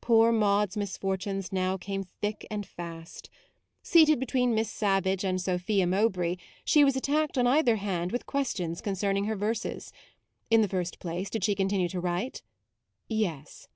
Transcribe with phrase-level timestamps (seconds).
[0.00, 3.30] Poor Maude's misfortunes now came thick and fast.
[3.80, 8.10] Seated between 60 MAUDE Miss Savage and Sophia Mowbray she was attacked on either hand
[8.10, 9.92] with questions concerning her verses.
[10.50, 12.42] In the first place, did she continue to write?
[13.08, 13.68] Yes.